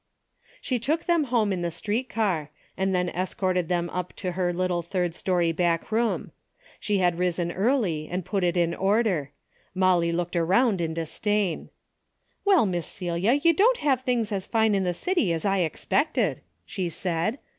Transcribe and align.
She 0.61 0.79
took 0.79 1.03
them 1.05 1.25
home 1.25 1.53
in 1.53 1.61
the 1.61 1.69
street 1.69 2.09
car, 2.09 2.49
and 2.75 2.95
then 2.95 3.09
escorted 3.09 3.69
them 3.69 3.87
up 3.91 4.13
to 4.15 4.31
her 4.31 4.51
little 4.51 4.81
third 4.81 5.13
story 5.13 5.51
back 5.51 5.91
room. 5.91 6.31
She 6.79 6.97
had 6.97 7.19
risen 7.19 7.51
early 7.51 8.07
and 8.09 8.25
put 8.25 8.43
it 8.43 8.57
in 8.57 8.73
order. 8.73 9.29
Molly 9.75 10.11
looked 10.11 10.35
around 10.35 10.81
in 10.81 10.95
disdain. 10.95 11.69
"Well, 12.43 12.65
Miss 12.65 12.87
Celia, 12.87 13.33
you 13.33 13.53
don't 13.53 13.77
have 13.77 14.01
things 14.01 14.31
as 14.31 14.47
fine 14.47 14.73
in 14.73 14.85
the 14.85 14.95
city 14.95 15.31
as 15.31 15.45
I 15.45 15.59
expected," 15.59 16.41
she 16.65 16.89
said. 16.89 17.37